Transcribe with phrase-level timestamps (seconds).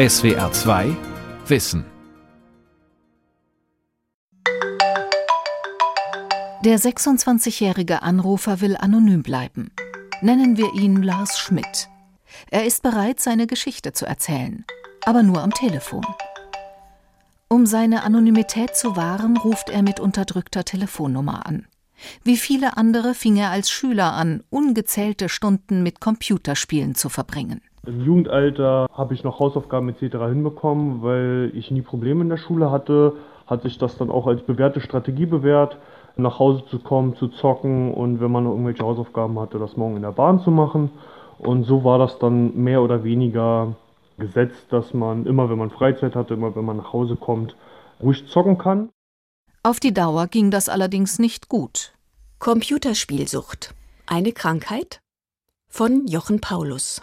[0.00, 0.96] SWR 2
[1.46, 1.84] Wissen
[6.64, 9.70] Der 26-jährige Anrufer will anonym bleiben.
[10.22, 11.90] Nennen wir ihn Lars Schmidt.
[12.50, 14.64] Er ist bereit, seine Geschichte zu erzählen,
[15.04, 16.06] aber nur am Telefon.
[17.50, 21.66] Um seine Anonymität zu wahren, ruft er mit unterdrückter Telefonnummer an.
[22.24, 27.60] Wie viele andere fing er als Schüler an, ungezählte Stunden mit Computerspielen zu verbringen.
[27.86, 30.16] Im Jugendalter habe ich noch Hausaufgaben etc.
[30.28, 33.14] hinbekommen, weil ich nie Probleme in der Schule hatte,
[33.46, 35.78] hat sich das dann auch als bewährte Strategie bewährt,
[36.16, 39.96] nach Hause zu kommen, zu zocken und wenn man noch irgendwelche Hausaufgaben hatte, das morgen
[39.96, 40.90] in der Bahn zu machen.
[41.38, 43.74] Und so war das dann mehr oder weniger
[44.18, 47.56] gesetzt, dass man immer, wenn man Freizeit hatte, immer, wenn man nach Hause kommt,
[48.02, 48.90] ruhig zocken kann.
[49.62, 51.92] Auf die Dauer ging das allerdings nicht gut.
[52.38, 53.74] Computerspielsucht.
[54.06, 55.00] Eine Krankheit?
[55.68, 57.02] Von Jochen Paulus.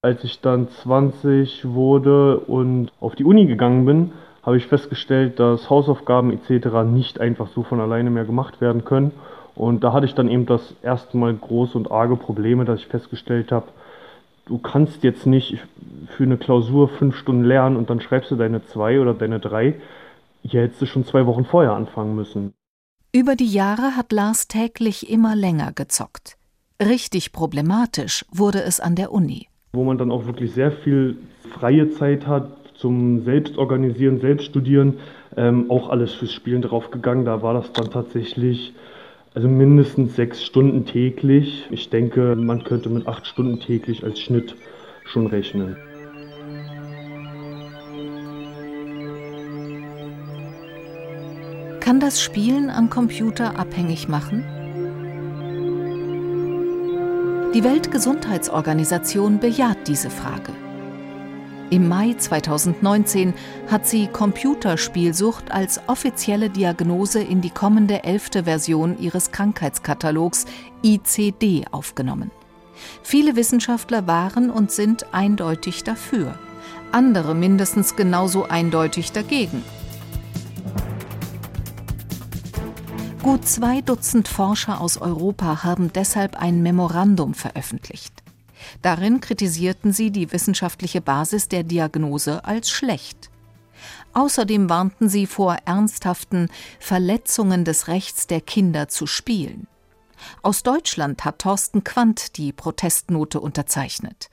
[0.00, 4.12] Als ich dann 20 wurde und auf die Uni gegangen bin,
[4.44, 6.84] habe ich festgestellt, dass Hausaufgaben etc.
[6.86, 9.10] nicht einfach so von alleine mehr gemacht werden können.
[9.56, 12.86] Und da hatte ich dann eben das erste Mal große und arge Probleme, dass ich
[12.86, 13.66] festgestellt habe,
[14.46, 15.58] du kannst jetzt nicht
[16.16, 19.80] für eine Klausur fünf Stunden lernen und dann schreibst du deine zwei oder deine drei.
[20.44, 22.54] Hier hättest du schon zwei Wochen vorher anfangen müssen.
[23.10, 26.36] Über die Jahre hat Lars täglich immer länger gezockt.
[26.80, 29.47] Richtig problematisch wurde es an der Uni.
[29.72, 31.18] Wo man dann auch wirklich sehr viel
[31.50, 34.94] freie Zeit hat zum Selbstorganisieren, Selbststudieren,
[35.36, 37.24] ähm, auch alles fürs Spielen draufgegangen.
[37.24, 38.72] Da war das dann tatsächlich
[39.34, 41.66] also mindestens sechs Stunden täglich.
[41.70, 44.56] Ich denke, man könnte mit acht Stunden täglich als Schnitt
[45.04, 45.76] schon rechnen.
[51.80, 54.44] Kann das Spielen am Computer abhängig machen?
[57.58, 60.52] Die Weltgesundheitsorganisation bejaht diese Frage.
[61.70, 63.34] Im Mai 2019
[63.66, 70.46] hat sie Computerspielsucht als offizielle Diagnose in die kommende elfte Version ihres Krankheitskatalogs
[70.84, 72.30] ICD aufgenommen.
[73.02, 76.38] Viele Wissenschaftler waren und sind eindeutig dafür,
[76.92, 79.64] andere mindestens genauso eindeutig dagegen.
[83.28, 88.22] Gut zwei Dutzend Forscher aus Europa haben deshalb ein Memorandum veröffentlicht.
[88.80, 93.28] Darin kritisierten sie die wissenschaftliche Basis der Diagnose als schlecht.
[94.14, 96.48] Außerdem warnten sie vor ernsthaften
[96.80, 99.66] Verletzungen des Rechts der Kinder zu spielen.
[100.40, 104.30] Aus Deutschland hat Thorsten Quandt die Protestnote unterzeichnet.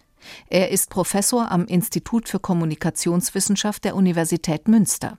[0.50, 5.18] Er ist Professor am Institut für Kommunikationswissenschaft der Universität Münster.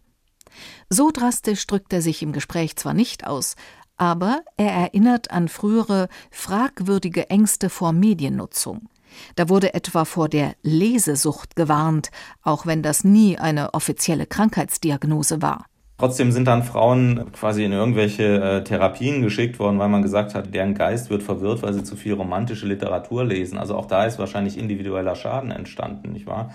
[0.88, 3.56] So drastisch drückt er sich im Gespräch zwar nicht aus,
[3.96, 8.88] aber er erinnert an frühere fragwürdige Ängste vor Mediennutzung.
[9.34, 12.10] Da wurde etwa vor der Lesesucht gewarnt,
[12.42, 15.66] auch wenn das nie eine offizielle Krankheitsdiagnose war.
[15.98, 20.54] Trotzdem sind dann Frauen quasi in irgendwelche äh, Therapien geschickt worden, weil man gesagt hat,
[20.54, 23.56] deren Geist wird verwirrt, weil sie zu viel romantische Literatur lesen.
[23.56, 26.52] Also auch da ist wahrscheinlich individueller Schaden entstanden, nicht wahr?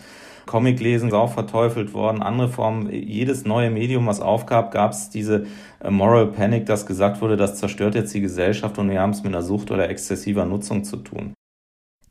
[0.51, 2.91] Comic lesen auch verteufelt worden, andere Formen.
[2.91, 5.45] Jedes neue Medium, was aufgab, gab es diese
[5.79, 9.23] äh, Moral Panic, dass gesagt wurde, das zerstört jetzt die Gesellschaft und wir haben es
[9.23, 11.33] mit einer Sucht oder exzessiver Nutzung zu tun.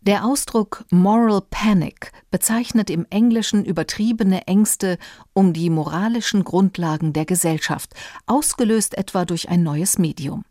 [0.01, 4.97] Der Ausdruck Moral Panic bezeichnet im Englischen übertriebene Ängste
[5.35, 7.93] um die moralischen Grundlagen der Gesellschaft,
[8.25, 10.45] ausgelöst etwa durch ein neues Medium.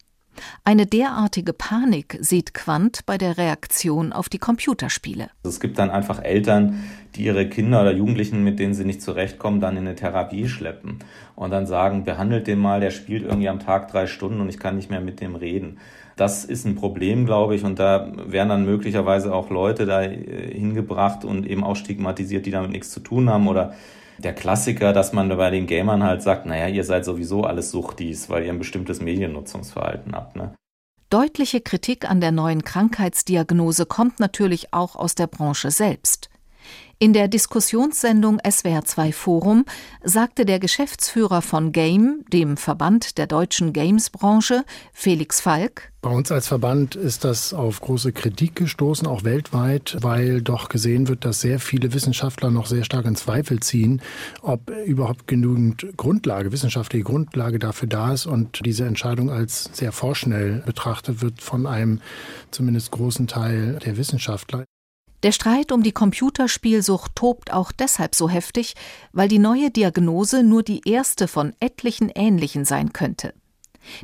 [0.64, 5.30] Eine derartige Panik sieht Quandt bei der Reaktion auf die Computerspiele.
[5.44, 6.84] Es gibt dann einfach Eltern,
[7.16, 11.00] die ihre Kinder oder Jugendlichen, mit denen sie nicht zurechtkommen, dann in eine Therapie schleppen
[11.36, 14.60] und dann sagen, behandelt den mal, der spielt irgendwie am Tag drei Stunden und ich
[14.60, 15.80] kann nicht mehr mit dem reden.
[16.16, 20.54] Das ist ein Problem, glaube ich, und da werden dann möglicherweise auch Leute da äh,
[20.54, 23.74] hingebracht und eben auch stigmatisiert, die damit nichts zu tun haben oder
[24.20, 28.30] der Klassiker, dass man bei den Gamern halt sagt, naja, ihr seid sowieso alles Suchtis,
[28.30, 30.36] weil ihr ein bestimmtes Mediennutzungsverhalten habt.
[30.36, 30.54] Ne?
[31.10, 36.29] Deutliche Kritik an der neuen Krankheitsdiagnose kommt natürlich auch aus der Branche selbst.
[37.02, 39.64] In der Diskussionssendung SWR2 Forum
[40.04, 46.48] sagte der Geschäftsführer von Game, dem Verband der deutschen Games-Branche, Felix Falk, bei uns als
[46.48, 51.60] Verband ist das auf große Kritik gestoßen, auch weltweit, weil doch gesehen wird, dass sehr
[51.60, 54.02] viele Wissenschaftler noch sehr stark in Zweifel ziehen,
[54.42, 60.64] ob überhaupt genügend Grundlage, wissenschaftliche Grundlage dafür da ist und diese Entscheidung als sehr vorschnell
[60.66, 62.02] betrachtet wird von einem
[62.52, 64.66] zumindest großen Teil der Wissenschaftler.
[65.24, 68.76] Der Streit um die Computerspielsucht tobt auch deshalb so heftig,
[69.12, 73.34] weil die neue Diagnose nur die erste von etlichen ähnlichen sein könnte.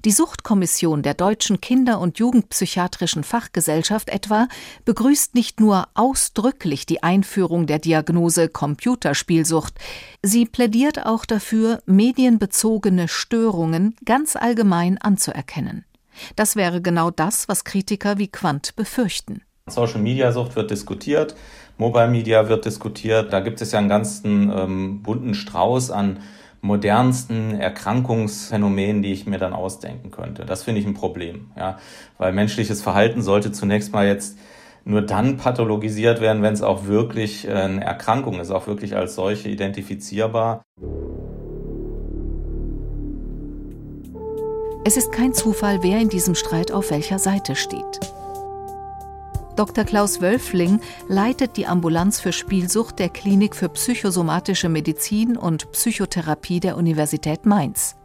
[0.03, 4.47] Die Suchtkommission der Deutschen Kinder- und Jugendpsychiatrischen Fachgesellschaft etwa
[4.83, 9.75] begrüßt nicht nur ausdrücklich die Einführung der Diagnose Computerspielsucht,
[10.21, 15.85] sie plädiert auch dafür, medienbezogene Störungen ganz allgemein anzuerkennen.
[16.35, 19.41] Das wäre genau das, was Kritiker wie Quandt befürchten.
[19.67, 21.35] Social Media Sucht wird diskutiert,
[21.79, 23.33] Mobile Media wird diskutiert.
[23.33, 26.19] Da gibt es ja einen ganzen ähm, bunten Strauß an
[26.61, 30.45] modernsten Erkrankungsphänomenen, die ich mir dann ausdenken könnte.
[30.45, 31.79] Das finde ich ein Problem, ja,
[32.19, 34.37] weil menschliches Verhalten sollte zunächst mal jetzt
[34.83, 39.15] nur dann pathologisiert werden, wenn es auch wirklich äh, eine Erkrankung ist, auch wirklich als
[39.15, 40.61] solche identifizierbar.
[44.85, 47.99] Es ist kein Zufall, wer in diesem Streit auf welcher Seite steht.
[49.55, 49.85] Dr.
[49.85, 56.75] Klaus Wölfling leitet die Ambulanz für Spielsucht der Klinik für psychosomatische Medizin und Psychotherapie der
[56.75, 57.95] Universität Mainz.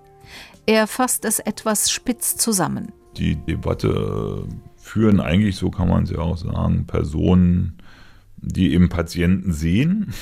[0.67, 2.93] Er fasst es etwas spitz zusammen.
[3.17, 4.45] Die Debatte
[4.77, 7.79] führen eigentlich, so kann man es ja auch sagen, Personen,
[8.37, 10.15] die eben Patienten sehen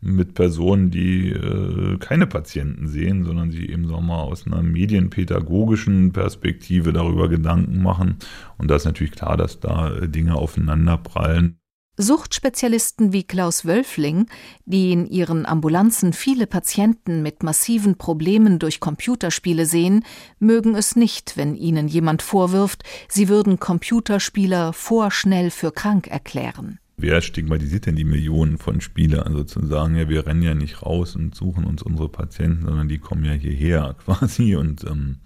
[0.00, 6.12] mit Personen, die äh, keine Patienten sehen, sondern sie eben wir mal, aus einer medienpädagogischen
[6.12, 8.16] Perspektive darüber Gedanken machen.
[8.58, 11.58] Und da ist natürlich klar, dass da äh, Dinge aufeinander prallen.
[11.98, 14.26] Suchtspezialisten wie Klaus Wölfling,
[14.66, 20.04] die in ihren Ambulanzen viele Patienten mit massiven Problemen durch Computerspiele sehen,
[20.38, 27.20] mögen es nicht, wenn ihnen jemand vorwirft, sie würden Computerspieler vorschnell für krank erklären wer
[27.20, 29.26] stigmatisiert denn die Millionen von Spielern?
[29.26, 32.88] Also zu sagen, ja, wir rennen ja nicht raus und suchen uns unsere Patienten, sondern
[32.88, 35.16] die kommen ja hierher quasi und ähm,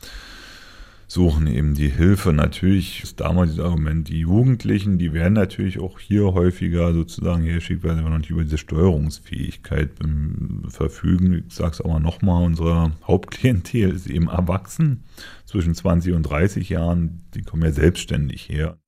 [1.07, 2.33] suchen eben die Hilfe.
[2.33, 7.83] Natürlich ist damals das Argument, die Jugendlichen, die werden natürlich auch hier häufiger sozusagen hergeschickt,
[7.83, 11.45] weil sie noch nicht über diese Steuerungsfähigkeit ähm, verfügen.
[11.49, 15.03] Ich sage es aber nochmal, unsere Hauptklientel ist eben erwachsen,
[15.47, 18.80] zwischen 20 und 30 Jahren, die kommen ja selbstständig her.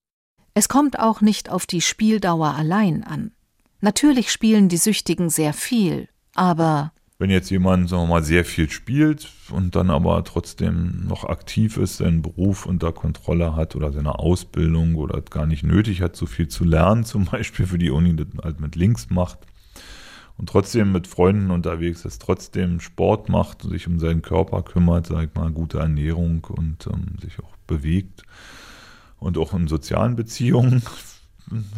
[0.54, 3.32] Es kommt auch nicht auf die Spieldauer allein an.
[3.80, 8.68] Natürlich spielen die Süchtigen sehr viel, aber wenn jetzt jemand, sagen wir mal, sehr viel
[8.68, 14.18] spielt und dann aber trotzdem noch aktiv ist, seinen Beruf unter Kontrolle hat oder seine
[14.18, 18.16] Ausbildung oder gar nicht nötig hat, so viel zu lernen, zum Beispiel für die Uni
[18.16, 19.38] das halt mit links macht
[20.36, 25.34] und trotzdem mit Freunden unterwegs ist, trotzdem Sport macht, sich um seinen Körper kümmert, sag
[25.36, 28.24] mal, gute Ernährung und ähm, sich auch bewegt
[29.22, 30.82] und auch in sozialen Beziehungen.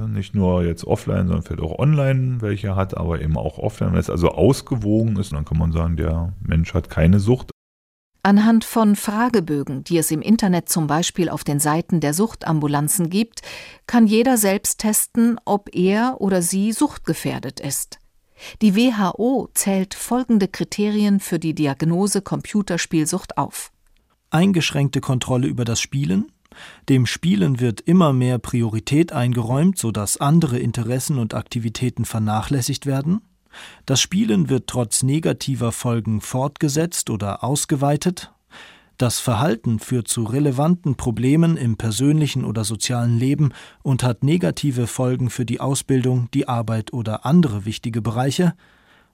[0.08, 3.98] Nicht nur jetzt offline, sondern vielleicht auch online welche hat, aber eben auch offline, wenn
[3.98, 7.50] es also ausgewogen ist, dann kann man sagen, der Mensch hat keine Sucht.
[8.22, 13.42] Anhand von Fragebögen, die es im Internet zum Beispiel auf den Seiten der Suchtambulanzen gibt,
[13.86, 17.98] kann jeder selbst testen, ob er oder sie suchtgefährdet ist.
[18.62, 23.72] Die WHO zählt folgende Kriterien für die Diagnose Computerspielsucht auf.
[24.30, 26.32] Eingeschränkte Kontrolle über das Spielen,
[26.88, 33.20] dem Spielen wird immer mehr Priorität eingeräumt, sodass andere Interessen und Aktivitäten vernachlässigt werden.
[33.86, 38.32] Das Spielen wird trotz negativer Folgen fortgesetzt oder ausgeweitet.
[38.98, 43.52] Das Verhalten führt zu relevanten Problemen im persönlichen oder sozialen Leben
[43.82, 48.54] und hat negative Folgen für die Ausbildung, die Arbeit oder andere wichtige Bereiche.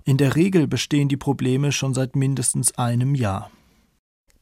[0.05, 3.51] In der Regel bestehen die Probleme schon seit mindestens einem Jahr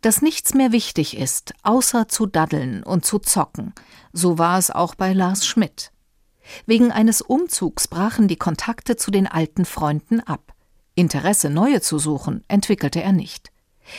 [0.00, 3.72] dass nichts mehr wichtig ist, außer zu daddeln und zu zocken.
[4.12, 5.92] So war es auch bei Lars Schmidt.
[6.66, 10.54] Wegen eines Umzugs brachen die Kontakte zu den alten Freunden ab.
[10.94, 13.50] Interesse, neue zu suchen, entwickelte er nicht.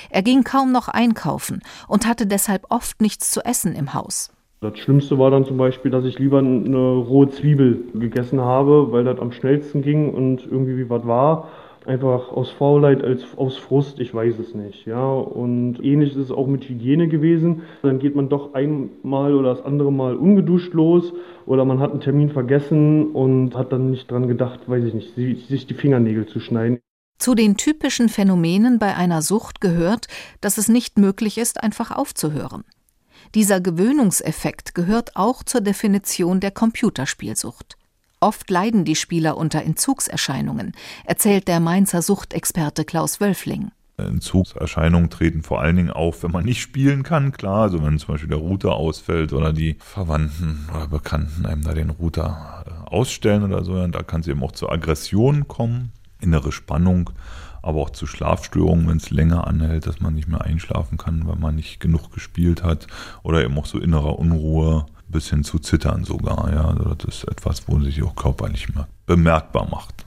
[0.09, 4.31] Er ging kaum noch einkaufen und hatte deshalb oft nichts zu essen im Haus.
[4.61, 9.05] Das Schlimmste war dann zum Beispiel, dass ich lieber eine rohe Zwiebel gegessen habe, weil
[9.05, 11.47] das am schnellsten ging und irgendwie wie was war
[11.85, 14.85] einfach aus Faulheit als aus Frust, ich weiß es nicht.
[14.85, 17.63] Ja, und ähnlich ist es auch mit Hygiene gewesen.
[17.81, 21.13] Dann geht man doch einmal oder das andere Mal ungeduscht los
[21.45, 25.15] oder man hat einen Termin vergessen und hat dann nicht dran gedacht, weiß ich nicht,
[25.15, 26.79] sich die Fingernägel zu schneiden.
[27.17, 30.07] Zu den typischen Phänomenen bei einer Sucht gehört,
[30.39, 32.63] dass es nicht möglich ist, einfach aufzuhören.
[33.35, 37.78] Dieser Gewöhnungseffekt gehört auch zur Definition der Computerspielsucht.
[38.21, 40.73] Oft leiden die Spieler unter Entzugserscheinungen,
[41.05, 43.71] erzählt der Mainzer Suchtexperte Klaus Wölfling.
[43.97, 48.13] Entzugserscheinungen treten vor allen Dingen auf, wenn man nicht spielen kann, klar, also wenn zum
[48.13, 53.43] Beispiel der Router ausfällt oder die Verwandten oder Bekannten einem da den Router äh, ausstellen
[53.43, 57.11] oder so, da kann es eben auch zu Aggressionen kommen, innere Spannung,
[57.61, 61.37] aber auch zu Schlafstörungen, wenn es länger anhält, dass man nicht mehr einschlafen kann, weil
[61.37, 62.87] man nicht genug gespielt hat
[63.23, 66.51] oder eben auch so innerer Unruhe, bis hin zu Zittern sogar.
[66.51, 68.67] Ja, also das ist etwas, wo sich auch körperlich
[69.05, 70.05] bemerkbar macht.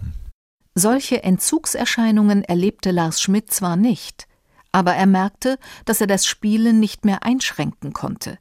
[0.75, 4.26] Solche Entzugserscheinungen erlebte Lars Schmidt zwar nicht,
[4.73, 8.38] Aber er merkte, dass er das Spielen nicht mehr einschränken konnte.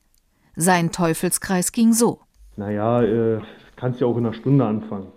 [0.55, 2.21] Sein Teufelskreis ging so.
[2.55, 3.41] Naja, äh,
[3.75, 5.07] kannst ja auch in einer Stunde anfangen.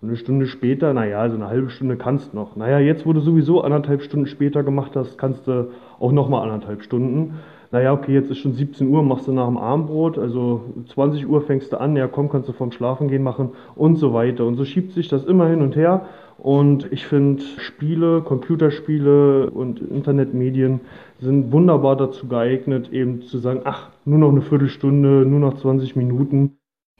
[0.00, 2.56] Und eine Stunde später, naja, also eine halbe Stunde kannst noch.
[2.56, 6.82] Naja, jetzt, wo du sowieso anderthalb Stunden später gemacht hast, kannst du auch nochmal anderthalb
[6.82, 7.40] Stunden.
[7.72, 11.42] Naja, okay, jetzt ist schon 17 Uhr, machst du nach dem Abendbrot, also 20 Uhr
[11.42, 14.44] fängst du an, ja komm, kannst du vom Schlafen gehen machen und so weiter.
[14.44, 16.06] Und so schiebt sich das immer hin und her.
[16.36, 20.80] Und ich finde, Spiele, Computerspiele und Internetmedien
[21.20, 25.94] sind wunderbar dazu geeignet, eben zu sagen, ach, nur noch eine Viertelstunde, nur noch 20
[25.94, 26.56] Minuten.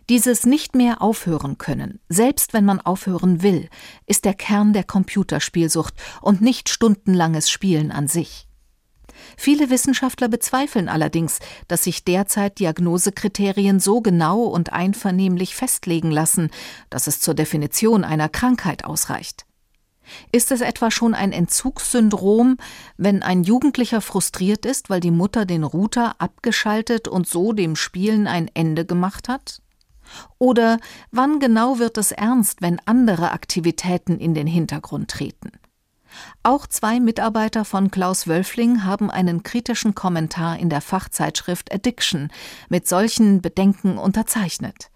[0.09, 3.69] Dieses nicht mehr aufhören können, selbst wenn man aufhören will,
[4.07, 8.50] ist der Kern der Computerspielsucht und nicht stundenlanges Spielen an sich.
[9.37, 16.50] Viele Wissenschaftler bezweifeln allerdings, dass sich derzeit Diagnosekriterien so genau und einvernehmlich festlegen lassen,
[16.91, 19.47] dass es zur Definition einer Krankheit ausreicht.
[20.33, 22.57] Ist es etwa schon ein Entzugssyndrom,
[22.97, 28.27] wenn ein Jugendlicher frustriert ist, weil die Mutter den Router abgeschaltet und so dem Spielen
[28.27, 29.62] ein Ende gemacht hat?
[30.39, 30.79] Oder
[31.12, 35.53] wann genau wird es ernst, wenn andere Aktivitäten in den Hintergrund treten?
[36.43, 42.29] Auch zwei Mitarbeiter von Klaus Wölfling haben einen kritischen Kommentar in der Fachzeitschrift Addiction
[42.69, 44.90] mit solchen Bedenken unterzeichnet.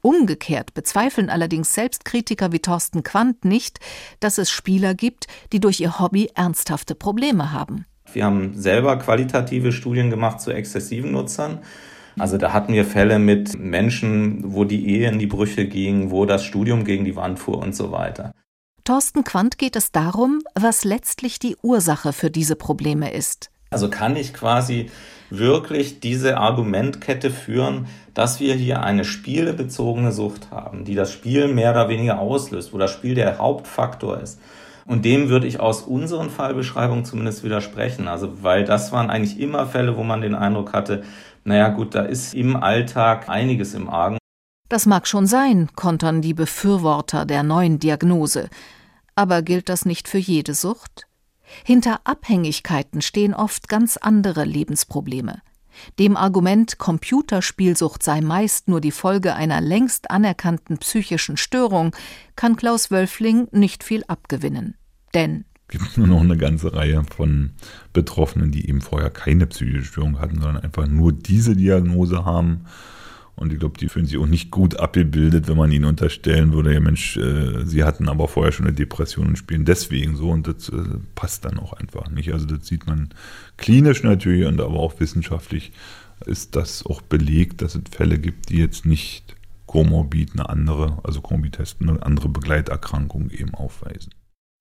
[0.00, 3.80] Umgekehrt bezweifeln allerdings Selbstkritiker wie Thorsten Quandt nicht,
[4.20, 7.86] dass es Spieler gibt, die durch ihr Hobby ernsthafte Probleme haben.
[8.12, 11.60] Wir haben selber qualitative Studien gemacht zu exzessiven Nutzern
[12.18, 16.26] also da hatten wir Fälle mit Menschen, wo die Ehe in die Brüche ging, wo
[16.26, 18.32] das Studium gegen die Wand fuhr und so weiter.
[18.86, 23.50] Thorsten Quandt geht es darum, was letztlich die Ursache für diese Probleme ist.
[23.70, 24.90] Also kann ich quasi
[25.30, 31.70] wirklich diese Argumentkette führen, dass wir hier eine spielebezogene Sucht haben, die das Spiel mehr
[31.70, 34.38] oder weniger auslöst, wo das Spiel der Hauptfaktor ist.
[34.84, 38.06] Und dem würde ich aus unseren Fallbeschreibungen zumindest widersprechen.
[38.06, 41.04] Also, weil das waren eigentlich immer Fälle, wo man den Eindruck hatte,
[41.42, 44.18] naja gut, da ist im Alltag einiges im Argen.
[44.68, 48.48] Das mag schon sein, kontern die Befürworter der neuen Diagnose.
[49.14, 51.06] Aber gilt das nicht für jede Sucht?
[51.64, 55.42] Hinter Abhängigkeiten stehen oft ganz andere Lebensprobleme.
[55.98, 61.94] Dem Argument, Computerspielsucht sei meist nur die Folge einer längst anerkannten psychischen Störung,
[62.36, 64.76] kann Klaus Wölfling nicht viel abgewinnen.
[65.14, 67.52] Denn gibt nur noch eine ganze Reihe von
[67.92, 72.66] Betroffenen, die eben vorher keine psychische Störung hatten, sondern einfach nur diese Diagnose haben.
[73.36, 76.72] Und ich glaube, die fühlen sich auch nicht gut abgebildet, wenn man ihnen unterstellen würde,
[76.72, 80.46] ja Mensch, äh, sie hatten aber vorher schon eine Depression und spielen deswegen so und
[80.46, 80.82] das äh,
[81.14, 82.32] passt dann auch einfach nicht.
[82.32, 83.10] Also das sieht man
[83.56, 85.72] klinisch natürlich und aber auch wissenschaftlich
[86.26, 89.34] ist das auch belegt, dass es Fälle gibt, die jetzt nicht
[89.66, 94.14] komorbid eine andere, also komorbid eine andere Begleiterkrankung eben aufweisen.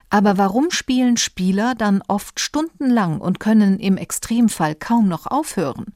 [0.10, 5.94] Aber warum spielen Spieler dann oft stundenlang und können im Extremfall kaum noch aufhören?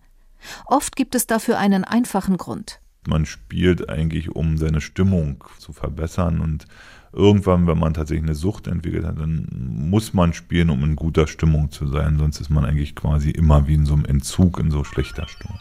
[0.66, 2.80] Oft gibt es dafür einen einfachen Grund.
[3.08, 6.66] Man spielt eigentlich, um seine Stimmung zu verbessern und
[7.14, 9.48] irgendwann, wenn man tatsächlich eine Sucht entwickelt hat, dann
[9.90, 13.68] muss man spielen, um in guter Stimmung zu sein, sonst ist man eigentlich quasi immer
[13.68, 15.60] wie in so einem Entzug in so schlechter Stimmung.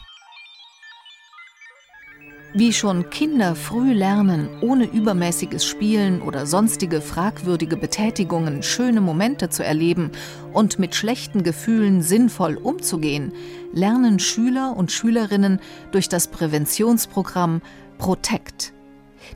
[2.58, 9.62] Wie schon Kinder früh lernen, ohne übermäßiges Spielen oder sonstige fragwürdige Betätigungen schöne Momente zu
[9.62, 10.10] erleben
[10.54, 13.34] und mit schlechten Gefühlen sinnvoll umzugehen,
[13.74, 15.60] lernen Schüler und Schülerinnen
[15.92, 17.60] durch das Präventionsprogramm
[17.98, 18.72] Protect.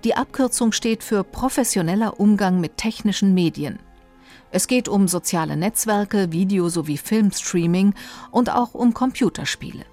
[0.03, 3.81] Die Abkürzung steht für professioneller Umgang mit technischen Medien.
[4.51, 7.93] Es geht um soziale Netzwerke, Video- sowie Filmstreaming
[8.31, 9.85] und auch um Computerspiele.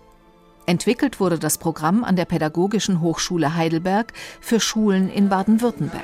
[0.67, 6.03] Entwickelt wurde das Programm an der Pädagogischen Hochschule Heidelberg für Schulen in Baden-Württemberg.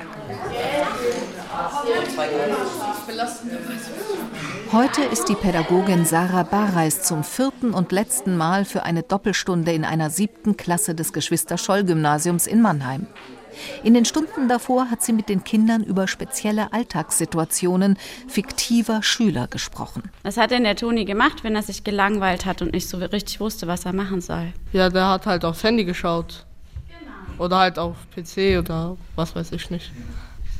[4.72, 9.84] Heute ist die Pädagogin Sarah Bareis zum vierten und letzten Mal für eine Doppelstunde in
[9.84, 13.06] einer siebten Klasse des Geschwister-Scholl-Gymnasiums in Mannheim.
[13.82, 20.10] In den Stunden davor hat sie mit den Kindern über spezielle Alltagssituationen fiktiver Schüler gesprochen.
[20.22, 23.40] Was hat denn der Toni gemacht, wenn er sich gelangweilt hat und nicht so richtig
[23.40, 24.52] wusste, was er machen soll?
[24.72, 26.46] Ja, der hat halt aufs Handy geschaut.
[26.88, 27.44] Genau.
[27.44, 29.92] Oder halt auf PC oder was weiß ich nicht.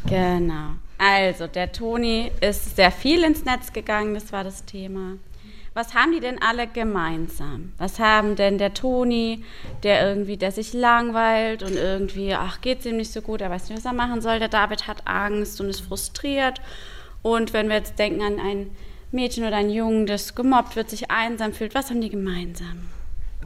[0.06, 0.70] Genau.
[0.98, 5.16] Also, der Toni ist sehr viel ins Netz gegangen, das war das Thema
[5.74, 7.72] was haben die denn alle gemeinsam?
[7.78, 9.44] Was haben denn der Toni,
[9.82, 13.68] der irgendwie, der sich langweilt und irgendwie, ach, geht's ihm nicht so gut, er weiß
[13.68, 14.38] nicht, was er machen soll.
[14.38, 16.60] Der David hat Angst und ist frustriert.
[17.22, 18.68] Und wenn wir jetzt denken an ein
[19.10, 22.78] Mädchen oder einen Jungen, das gemobbt wird, sich einsam fühlt, was haben die gemeinsam?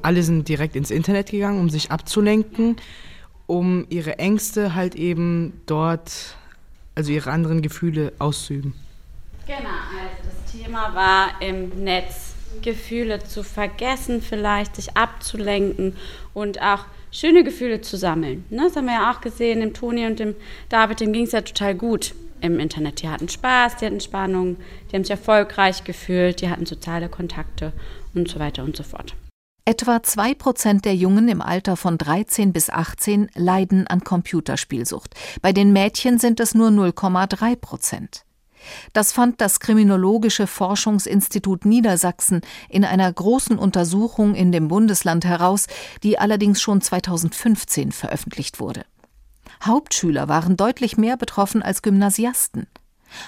[0.02, 2.76] Alle sind direkt ins Internet gegangen, um sich abzulenken,
[3.46, 6.36] um ihre Ängste halt eben dort,
[6.94, 8.74] also ihre anderen Gefühle auszuüben.
[10.68, 15.96] Thema war im Netz Gefühle zu vergessen, vielleicht sich abzulenken
[16.34, 18.44] und auch schöne Gefühle zu sammeln.
[18.50, 20.34] Ne, das haben wir ja auch gesehen, dem Toni und dem
[20.68, 23.00] David, dem ging es ja total gut im Internet.
[23.00, 24.58] Die hatten Spaß, die hatten Spannung,
[24.90, 27.72] die haben sich erfolgreich gefühlt, die hatten soziale Kontakte
[28.14, 29.14] und so weiter und so fort.
[29.64, 35.14] Etwa zwei Prozent der Jungen im Alter von 13 bis 18 leiden an Computerspielsucht.
[35.40, 38.24] Bei den Mädchen sind es nur 0,3 Prozent.
[38.92, 45.66] Das fand das Kriminologische Forschungsinstitut Niedersachsen in einer großen Untersuchung in dem Bundesland heraus,
[46.02, 48.84] die allerdings schon 2015 veröffentlicht wurde.
[49.64, 52.66] Hauptschüler waren deutlich mehr betroffen als Gymnasiasten.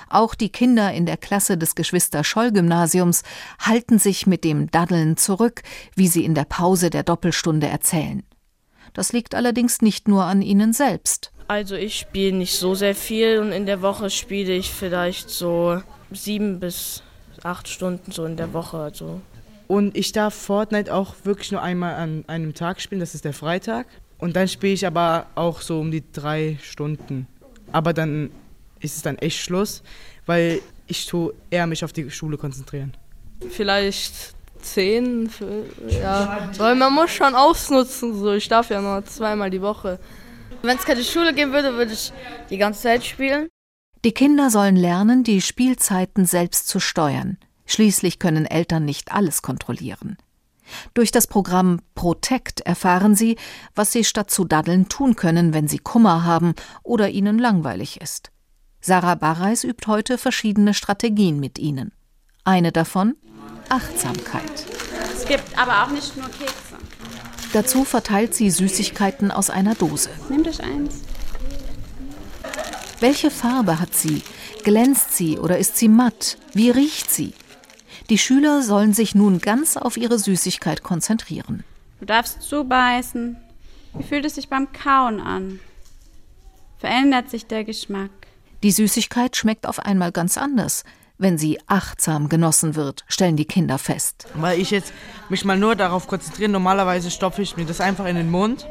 [0.09, 3.23] Auch die Kinder in der Klasse des Geschwister-Scholl-Gymnasiums
[3.59, 5.63] halten sich mit dem Daddeln zurück,
[5.95, 8.23] wie sie in der Pause der Doppelstunde erzählen.
[8.93, 11.33] Das liegt allerdings nicht nur an ihnen selbst.
[11.49, 15.83] Also ich spiele nicht so sehr viel und in der Woche spiele ich vielleicht so
[16.13, 17.03] sieben bis
[17.43, 18.79] acht Stunden so in der Woche.
[18.79, 19.21] Also.
[19.67, 23.33] Und ich darf Fortnite auch wirklich nur einmal an einem Tag spielen, das ist der
[23.33, 23.87] Freitag.
[24.19, 27.27] Und dann spiele ich aber auch so um die drei Stunden.
[27.73, 28.31] Aber dann
[28.81, 29.83] ist es dann echt Schluss,
[30.27, 32.97] weil ich tue eher mich auf die Schule konzentrieren.
[33.49, 35.31] Vielleicht zehn,
[35.89, 38.19] ja, weil man muss schon ausnutzen.
[38.19, 39.99] So, ich darf ja nur zweimal die Woche.
[40.63, 42.13] Wenn es keine Schule geben würde, würde ich
[42.51, 43.49] die ganze Zeit spielen.
[44.05, 47.39] Die Kinder sollen lernen, die Spielzeiten selbst zu steuern.
[47.67, 50.17] Schließlich können Eltern nicht alles kontrollieren.
[50.95, 53.37] Durch das Programm Protect erfahren sie,
[53.75, 58.31] was sie statt zu daddeln tun können, wenn sie Kummer haben oder ihnen langweilig ist.
[58.81, 61.93] Sarah Barreis übt heute verschiedene Strategien mit ihnen.
[62.45, 63.15] Eine davon
[63.71, 64.67] Achtsamkeit.
[65.15, 66.77] Es gibt aber auch nicht nur Kekse.
[67.53, 70.11] Dazu verteilt sie Süßigkeiten aus einer Dose.
[70.29, 71.03] Nehmt euch eins.
[73.01, 74.23] Welche Farbe hat sie?
[74.63, 76.37] Glänzt sie oder ist sie matt?
[76.53, 77.33] Wie riecht sie?
[78.11, 81.65] Die Schüler sollen sich nun ganz auf ihre Süßigkeit konzentrieren.
[82.01, 83.37] Du darfst zubeißen.
[83.95, 85.61] Wie fühlt es sich beim Kauen an?
[86.79, 88.11] Verändert sich der Geschmack?
[88.63, 90.85] Die Süßigkeit schmeckt auf einmal ganz anders,
[91.21, 94.27] wenn sie achtsam genossen wird, stellen die Kinder fest.
[94.35, 94.93] Weil ich jetzt
[95.29, 98.67] mich mal nur darauf konzentriere, normalerweise stopfe ich mir das einfach in den Mund.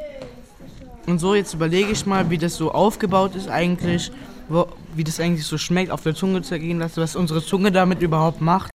[1.06, 4.12] Und so jetzt überlege ich mal, wie das so aufgebaut ist eigentlich,
[4.50, 8.02] wo, wie das eigentlich so schmeckt, auf der Zunge zergehen lassen, was unsere Zunge damit
[8.02, 8.72] überhaupt macht.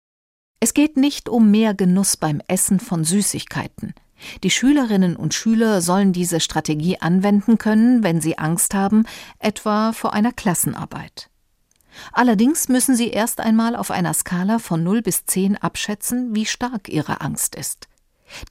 [0.61, 3.93] Es geht nicht um mehr Genuss beim Essen von Süßigkeiten.
[4.45, 9.05] Die Schülerinnen und Schüler sollen diese Strategie anwenden können, wenn sie Angst haben,
[9.41, 11.29] etwa vor einer Klassenarbeit.
[12.13, 16.89] Allerdings müssen sie erst einmal auf einer Skala von 0 bis 10 abschätzen, wie stark
[16.89, 17.89] ihre Angst ist.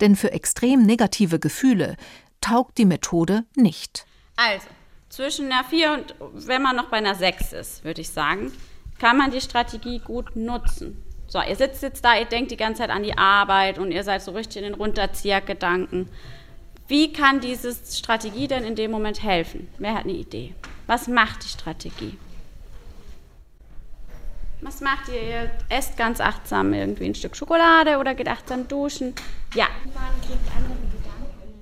[0.01, 1.97] Denn für extrem negative Gefühle
[2.41, 4.05] taugt die Methode nicht.
[4.35, 4.67] Also,
[5.09, 6.15] zwischen einer 4 und
[6.47, 8.51] wenn man noch bei einer 6 ist, würde ich sagen,
[8.99, 11.03] kann man die Strategie gut nutzen.
[11.27, 14.03] So, ihr sitzt jetzt da, ihr denkt die ganze Zeit an die Arbeit und ihr
[14.03, 16.09] seid so richtig in den Runterziehergedanken.
[16.87, 19.67] Wie kann diese Strategie denn in dem Moment helfen?
[19.77, 20.53] Wer hat eine Idee?
[20.85, 22.17] Was macht die Strategie?
[24.63, 25.21] Was macht ihr?
[25.21, 29.13] Ihr esst ganz achtsam irgendwie ein Stück Schokolade oder geht achtsam duschen?
[29.53, 29.67] Ja.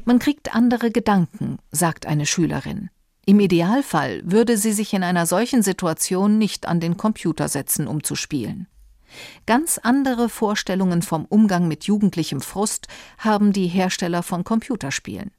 [0.05, 2.89] Man kriegt andere Gedanken, sagt eine Schülerin.
[3.25, 8.03] Im Idealfall würde sie sich in einer solchen Situation nicht an den Computer setzen, um
[8.03, 8.67] zu spielen.
[9.45, 12.87] Ganz andere Vorstellungen vom Umgang mit jugendlichem Frust
[13.17, 15.31] haben die Hersteller von Computerspielen.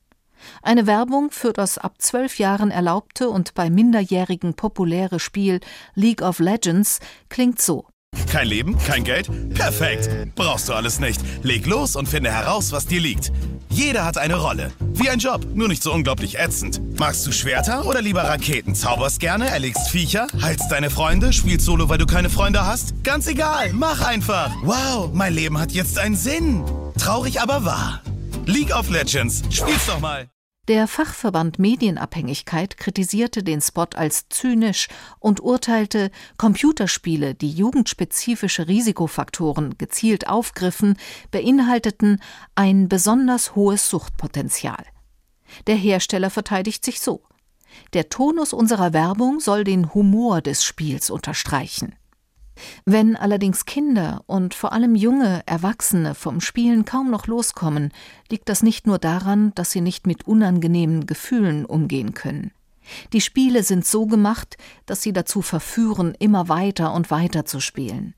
[0.62, 5.60] Eine Werbung für das ab zwölf Jahren erlaubte und bei Minderjährigen populäre Spiel
[5.94, 7.86] League of Legends klingt so.
[8.30, 9.28] Kein Leben, kein Geld?
[9.54, 10.34] Perfekt.
[10.34, 11.20] Brauchst du alles nicht.
[11.42, 13.32] Leg los und finde heraus, was dir liegt.
[13.70, 14.70] Jeder hat eine Rolle.
[14.92, 16.80] Wie ein Job, nur nicht so unglaublich ätzend.
[16.98, 18.74] Magst du Schwerter oder lieber Raketen?
[18.74, 23.02] Zauberst gerne, erlegst Viecher, heilst deine Freunde, spielst Solo, weil du keine Freunde hast?
[23.02, 24.52] Ganz egal, mach einfach.
[24.62, 26.64] Wow, mein Leben hat jetzt einen Sinn.
[26.98, 28.02] Traurig, aber wahr.
[28.46, 30.28] League of Legends, spiel's doch mal.
[30.68, 34.88] Der Fachverband Medienabhängigkeit kritisierte den Spot als zynisch
[35.20, 40.96] und urteilte, Computerspiele, die jugendspezifische Risikofaktoren gezielt aufgriffen,
[41.30, 42.20] beinhalteten
[42.56, 44.84] ein besonders hohes Suchtpotenzial.
[45.66, 47.22] Der Hersteller verteidigt sich so.
[47.92, 51.94] Der Tonus unserer Werbung soll den Humor des Spiels unterstreichen.
[52.84, 57.92] Wenn allerdings Kinder und vor allem junge Erwachsene vom Spielen kaum noch loskommen,
[58.30, 62.52] liegt das nicht nur daran, dass sie nicht mit unangenehmen Gefühlen umgehen können.
[63.12, 68.14] Die Spiele sind so gemacht, dass sie dazu verführen, immer weiter und weiter zu spielen.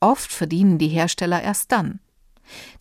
[0.00, 2.00] Oft verdienen die Hersteller erst dann.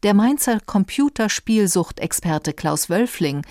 [0.03, 3.43] Der Mainzer Computerspielsuchtexperte Klaus Wölfling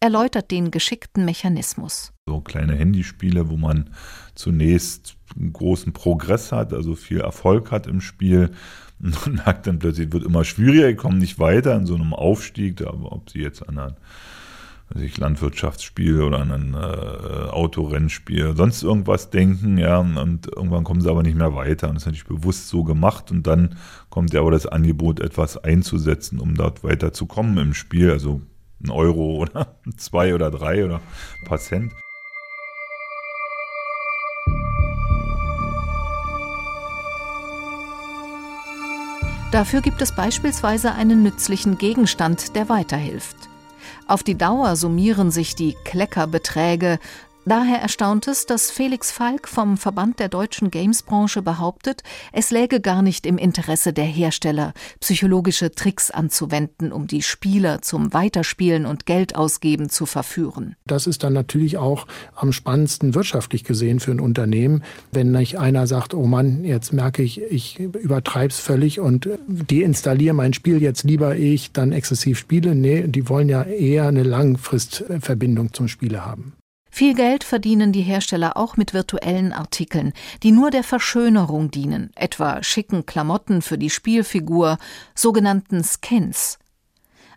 [0.00, 2.12] erläutert den geschickten Mechanismus.
[2.26, 3.90] So kleine Handyspiele, wo man
[4.34, 5.16] zunächst
[5.52, 8.50] großen Progress hat, also viel Erfolg hat im Spiel.
[9.00, 12.82] Und merkt dann plötzlich, wird immer schwieriger, die kommen nicht weiter in so einem Aufstieg,
[12.82, 13.94] aber ob sie jetzt an
[14.96, 21.08] ich Landwirtschaftsspiel oder an ein äh, Autorennspiel, sonst irgendwas denken, ja, und irgendwann kommen sie
[21.08, 21.88] aber nicht mehr weiter.
[21.88, 23.30] Und das ist natürlich bewusst so gemacht.
[23.30, 23.76] Und dann
[24.08, 28.10] kommt ja aber das Angebot, etwas einzusetzen, um dort weiterzukommen im Spiel.
[28.10, 28.42] Also
[28.82, 31.92] ein Euro oder zwei oder drei oder ein paar Cent.
[39.50, 43.36] Dafür gibt es beispielsweise einen nützlichen Gegenstand, der weiterhilft.
[44.06, 47.00] Auf die Dauer summieren sich die Kleckerbeträge,
[47.46, 53.00] Daher erstaunt es, dass Felix Falk vom Verband der deutschen Gamesbranche behauptet, es läge gar
[53.00, 59.36] nicht im Interesse der Hersteller, psychologische Tricks anzuwenden, um die Spieler zum Weiterspielen und Geld
[59.36, 60.76] ausgeben zu verführen.
[60.86, 65.86] Das ist dann natürlich auch am spannendsten wirtschaftlich gesehen für ein Unternehmen, wenn nicht einer
[65.86, 71.04] sagt, oh Mann, jetzt merke ich, ich übertreibe es völlig und deinstalliere mein Spiel jetzt
[71.04, 72.74] lieber ich dann exzessiv spiele.
[72.74, 76.52] Nee, die wollen ja eher eine Langfristverbindung zum Spieler haben.
[76.90, 82.62] Viel Geld verdienen die Hersteller auch mit virtuellen Artikeln, die nur der Verschönerung dienen, etwa
[82.62, 84.76] schicken Klamotten für die Spielfigur,
[85.14, 86.58] sogenannten Skins.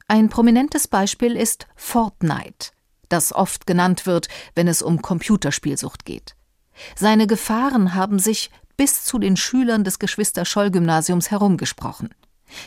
[0.08, 2.72] Ein prominentes Beispiel ist Fortnite,
[3.10, 6.36] das oft genannt wird, wenn es um Computerspielsucht geht.
[6.96, 12.10] Seine Gefahren haben sich bis zu den Schülern des Geschwister-Scholl-Gymnasiums herumgesprochen.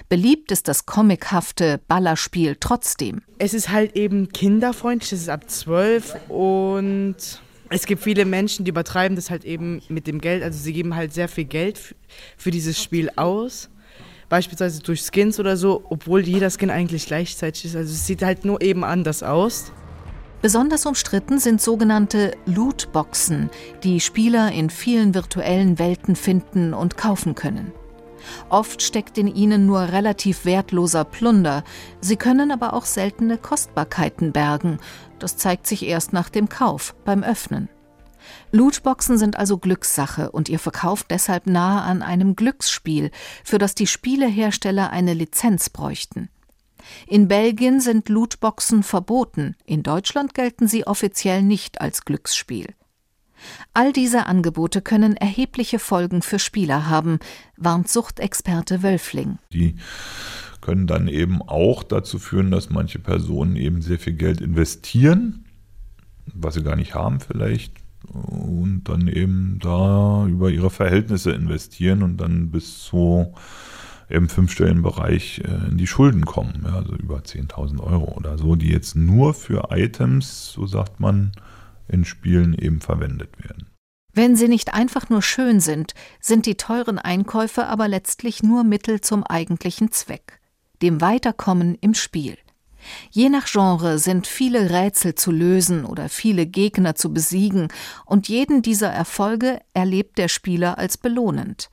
[0.09, 3.23] Beliebt ist das comichafte Ballerspiel trotzdem.
[3.39, 7.17] Es ist halt eben kinderfreundlich, es ist ab zwölf und
[7.69, 10.43] es gibt viele Menschen, die übertreiben das halt eben mit dem Geld.
[10.43, 11.97] Also sie geben halt sehr viel Geld
[12.37, 13.69] für dieses Spiel aus.
[14.29, 17.77] Beispielsweise durch Skins oder so, obwohl jeder Skin eigentlich gleichzeitig ist.
[17.77, 19.73] Also es sieht halt nur eben anders aus.
[20.43, 23.51] Besonders umstritten sind sogenannte Lootboxen,
[23.83, 27.73] die Spieler in vielen virtuellen Welten finden und kaufen können.
[28.49, 31.65] Oft steckt in ihnen nur relativ wertloser Plunder,
[32.01, 34.79] sie können aber auch seltene Kostbarkeiten bergen.
[35.19, 37.69] Das zeigt sich erst nach dem Kauf, beim Öffnen.
[38.53, 43.11] Lootboxen sind also Glückssache und ihr Verkauf deshalb nahe an einem Glücksspiel,
[43.45, 46.29] für das die Spielehersteller eine Lizenz bräuchten.
[47.07, 52.75] In Belgien sind Lootboxen verboten, in Deutschland gelten sie offiziell nicht als Glücksspiel.
[53.75, 57.19] All diese Angebote können erhebliche Folgen für Spieler haben,
[57.57, 59.39] warnt Suchtexperte Wölfling.
[59.53, 59.77] Die
[60.61, 65.45] können dann eben auch dazu führen, dass manche Personen eben sehr viel Geld investieren,
[66.35, 67.73] was sie gar nicht haben vielleicht,
[68.13, 73.33] und dann eben da über ihre Verhältnisse investieren und dann bis zu
[74.09, 78.71] im fünfstelligen Bereich äh, in die Schulden kommen, also über 10.000 Euro oder so, die
[78.71, 81.33] jetzt nur für Items, so sagt man,
[81.89, 83.71] in Spielen eben verwendet werden.
[84.13, 89.03] Wenn sie nicht einfach nur schön sind, sind die teuren Einkäufe aber letztlich nur Mittel
[89.03, 90.41] zum eigentlichen Zweck,
[90.81, 92.39] dem Weiterkommen im Spiel.
[93.11, 97.69] Je nach Genre sind viele Rätsel zu lösen oder viele Gegner zu besiegen,
[98.05, 101.69] und jeden dieser Erfolge erlebt der Spieler als belohnend.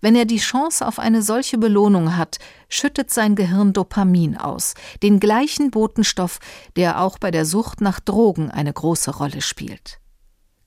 [0.00, 2.38] Wenn er die Chance auf eine solche Belohnung hat,
[2.68, 6.38] schüttet sein Gehirn Dopamin aus, den gleichen Botenstoff,
[6.76, 10.00] der auch bei der Sucht nach Drogen eine große Rolle spielt.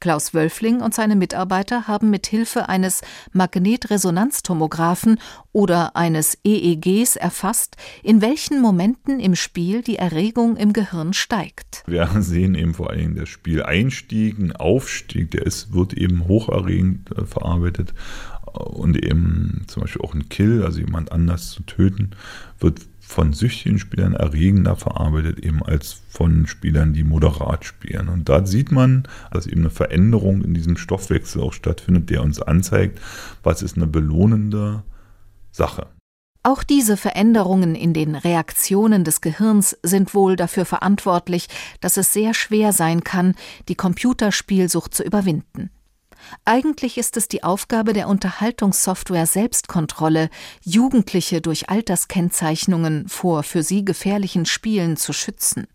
[0.01, 5.19] Klaus Wölfling und seine Mitarbeiter haben mit Hilfe eines Magnetresonanztomographen
[5.53, 11.83] oder eines EEGs erfasst, in welchen Momenten im Spiel die Erregung im Gehirn steigt.
[11.87, 17.25] Wir sehen eben vor allem der Spieleinstieg, ein Aufstieg, der ist, wird eben hocherregend äh,
[17.25, 17.93] verarbeitet
[18.53, 22.11] und eben zum Beispiel auch ein Kill, also jemand anders zu töten,
[22.59, 22.81] wird
[23.11, 28.07] von süchtigen Spielern erregender verarbeitet, eben als von Spielern, die moderat spielen.
[28.07, 32.41] Und da sieht man, dass eben eine Veränderung in diesem Stoffwechsel auch stattfindet, der uns
[32.41, 32.99] anzeigt,
[33.43, 34.83] was ist eine belohnende
[35.51, 35.87] Sache.
[36.43, 41.47] Auch diese Veränderungen in den Reaktionen des Gehirns sind wohl dafür verantwortlich,
[41.81, 43.35] dass es sehr schwer sein kann,
[43.67, 45.69] die Computerspielsucht zu überwinden.
[46.45, 50.29] Eigentlich ist es die Aufgabe der Unterhaltungssoftware Selbstkontrolle,
[50.63, 55.67] Jugendliche durch Alterskennzeichnungen vor für sie gefährlichen Spielen zu schützen.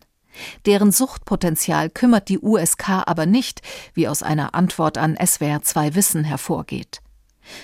[0.67, 3.63] Deren Suchtpotenzial kümmert die USK aber nicht,
[3.95, 7.01] wie aus einer Antwort an SWR 2 Wissen hervorgeht.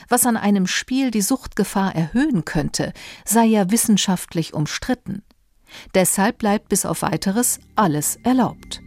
[0.08, 2.92] Was an einem Spiel die Suchtgefahr erhöhen könnte,
[3.24, 5.22] sei ja wissenschaftlich umstritten.
[5.94, 8.81] Deshalb bleibt bis auf weiteres alles erlaubt.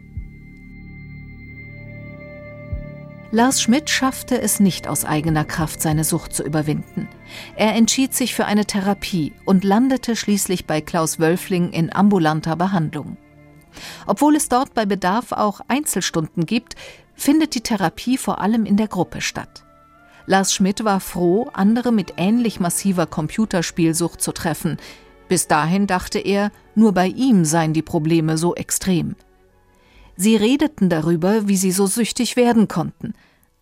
[3.31, 7.09] Lars Schmidt schaffte es nicht aus eigener Kraft, seine Sucht zu überwinden.
[7.55, 13.17] Er entschied sich für eine Therapie und landete schließlich bei Klaus Wölfling in ambulanter Behandlung.
[14.05, 16.75] Obwohl es dort bei Bedarf auch Einzelstunden gibt,
[17.15, 19.63] findet die Therapie vor allem in der Gruppe statt.
[20.27, 24.77] Lars Schmidt war froh, andere mit ähnlich massiver Computerspielsucht zu treffen.
[25.27, 29.15] Bis dahin dachte er, nur bei ihm seien die Probleme so extrem.
[30.17, 33.13] Sie redeten darüber, wie sie so süchtig werden konnten,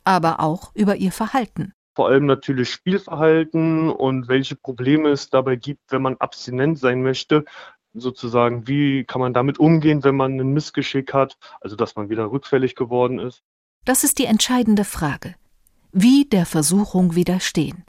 [0.03, 1.73] aber auch über ihr Verhalten.
[1.95, 7.45] Vor allem natürlich Spielverhalten und welche Probleme es dabei gibt, wenn man abstinent sein möchte.
[7.93, 12.31] Sozusagen, wie kann man damit umgehen, wenn man ein Missgeschick hat, also dass man wieder
[12.31, 13.43] rückfällig geworden ist.
[13.85, 15.35] Das ist die entscheidende Frage.
[15.91, 17.83] Wie der Versuchung widerstehen.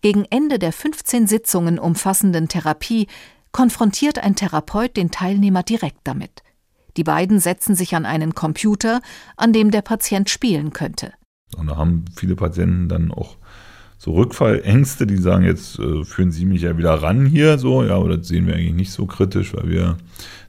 [0.00, 3.06] Gegen Ende der 15 Sitzungen umfassenden Therapie
[3.52, 6.42] konfrontiert ein Therapeut den Teilnehmer direkt damit.
[7.00, 9.00] Die beiden setzen sich an einen Computer,
[9.38, 11.14] an dem der Patient spielen könnte.
[11.56, 13.38] Und da haben viele Patienten dann auch
[13.96, 17.96] so Rückfallängste, die sagen, jetzt äh, führen Sie mich ja wieder ran hier, so, ja,
[17.96, 19.96] aber das sehen wir eigentlich nicht so kritisch, weil wir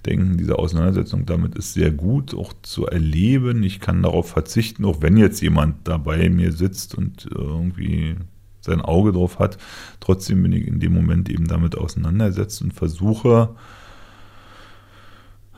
[0.05, 3.63] denken, diese Auseinandersetzung damit ist sehr gut, auch zu erleben.
[3.63, 8.17] Ich kann darauf verzichten, auch wenn jetzt jemand da bei mir sitzt und äh, irgendwie
[8.59, 9.57] sein Auge drauf hat.
[10.01, 13.55] Trotzdem bin ich in dem Moment eben damit auseinandersetzt und versuche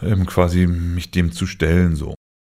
[0.06, 2.16] ähm, quasi mich dem zu stellen so.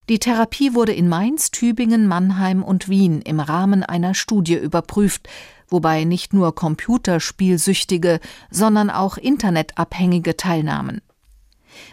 [0.10, 5.28] Die Therapie wurde in Mainz, Tübingen, Mannheim und Wien im Rahmen einer Studie überprüft,
[5.68, 11.02] wobei nicht nur Computerspielsüchtige, sondern auch Internetabhängige teilnahmen.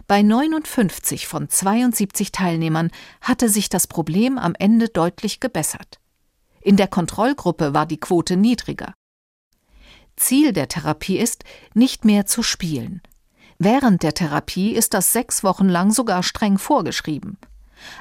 [0.06, 2.90] Bei 59 von 72 Teilnehmern
[3.20, 5.98] hatte sich das Problem am Ende deutlich gebessert.
[6.60, 8.94] In der Kontrollgruppe war die Quote niedriger.
[10.16, 13.02] Ziel der Therapie ist, nicht mehr zu spielen.
[13.58, 17.38] Während der Therapie ist das sechs Wochen lang sogar streng vorgeschrieben.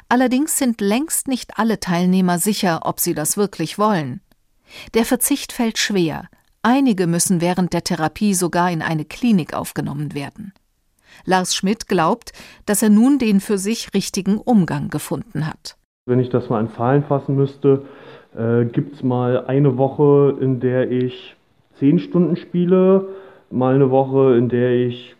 [0.09, 4.21] Allerdings sind längst nicht alle Teilnehmer sicher, ob sie das wirklich wollen.
[4.93, 6.27] Der Verzicht fällt schwer.
[6.61, 10.53] Einige müssen während der Therapie sogar in eine Klinik aufgenommen werden.
[11.25, 12.31] Lars Schmidt glaubt,
[12.65, 15.77] dass er nun den für sich richtigen Umgang gefunden hat.
[16.05, 17.85] Wenn ich das mal in Zahlen fassen müsste,
[18.35, 21.35] äh, gibt es mal eine Woche, in der ich
[21.79, 23.09] 10 Stunden spiele,
[23.51, 25.15] mal eine Woche, in der ich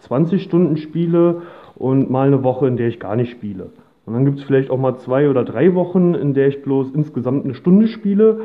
[0.00, 1.42] 20 Stunden spiele
[1.74, 3.70] und mal eine Woche, in der ich gar nicht spiele.
[4.06, 6.92] Und dann gibt es vielleicht auch mal zwei oder drei Wochen, in der ich bloß
[6.94, 8.42] insgesamt eine Stunde spiele.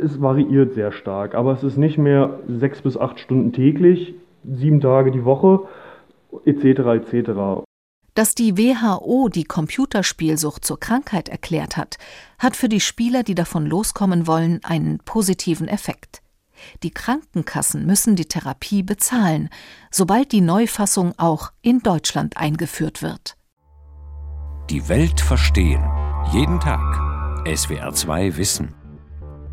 [0.00, 4.80] Es variiert sehr stark, aber es ist nicht mehr sechs bis acht Stunden täglich, sieben
[4.80, 5.62] Tage die Woche,
[6.44, 7.12] etc.
[7.12, 7.64] etc.
[8.14, 11.96] Dass die WHO die Computerspielsucht zur Krankheit erklärt hat,
[12.38, 16.22] hat für die Spieler, die davon loskommen wollen, einen positiven Effekt.
[16.82, 19.48] Die Krankenkassen müssen die Therapie bezahlen,
[19.90, 23.36] sobald die Neufassung auch in Deutschland eingeführt wird.
[24.70, 25.82] Die Welt verstehen.
[26.32, 26.80] Jeden Tag.
[27.44, 28.74] SWR2 Wissen.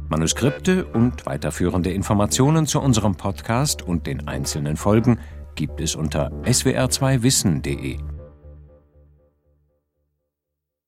[0.10, 5.20] Manuskripte und weiterführende Informationen zu unserem Podcast und den einzelnen Folgen
[5.56, 7.98] gibt es unter swr2wissen.de.